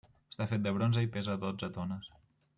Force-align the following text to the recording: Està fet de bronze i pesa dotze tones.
Està 0.31 0.47
fet 0.53 0.63
de 0.63 0.73
bronze 0.77 1.03
i 1.05 1.11
pesa 1.19 1.37
dotze 1.45 1.71
tones. 1.79 2.11